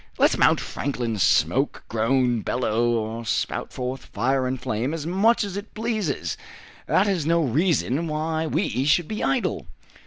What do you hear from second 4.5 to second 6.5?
flame as much as it pleases,